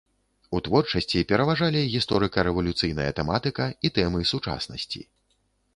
У 0.59 0.61
творчасці 0.67 1.21
пераважалі 1.31 1.83
гісторыка-рэвалюцыйная 1.97 3.09
тэматыка 3.21 3.71
і 3.87 3.95
тэмы 4.01 4.19
сучаснасці. 4.33 5.01